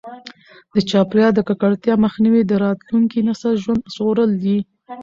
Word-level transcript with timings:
د 0.73 0.75
چاپیریال 0.89 1.31
د 1.35 1.39
ککړتیا 1.49 1.95
مخنیوی 2.05 2.41
د 2.45 2.51
راتلونکي 2.65 3.19
نسل 3.27 3.53
ژوند 3.63 3.81
ژغورل 3.95 4.31
دي. 4.43 4.57